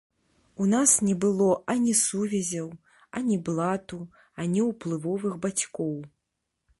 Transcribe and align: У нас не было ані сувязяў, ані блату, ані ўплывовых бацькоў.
У 0.63 0.65
нас 0.69 0.93
не 1.09 1.11
было 1.25 1.49
ані 1.73 1.91
сувязяў, 1.99 2.71
ані 3.19 3.37
блату, 3.49 3.99
ані 4.45 4.65
ўплывовых 4.71 5.33
бацькоў. 5.45 5.93